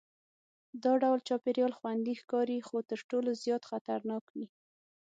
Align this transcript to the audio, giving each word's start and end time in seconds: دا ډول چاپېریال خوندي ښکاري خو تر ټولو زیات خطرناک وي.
دا 0.83 0.93
ډول 1.03 1.19
چاپېریال 1.27 1.73
خوندي 1.79 2.13
ښکاري 2.21 2.57
خو 2.67 2.77
تر 2.89 2.99
ټولو 3.09 3.29
زیات 3.43 3.63
خطرناک 3.71 4.23
وي. 4.35 4.47